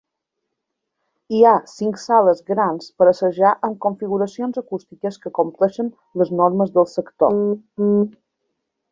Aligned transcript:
Hi 1.33 1.41
ha 1.47 1.51
cinc 1.73 1.99
sales 2.03 2.39
grans 2.47 2.87
per 3.01 3.07
assajar 3.11 3.51
amb 3.69 3.77
configuracions 3.85 4.57
acústiques 4.61 5.19
que 5.25 5.33
compleixen 5.41 5.91
les 6.23 6.31
normes 6.41 6.73
del 6.79 6.89
sector. 6.95 7.37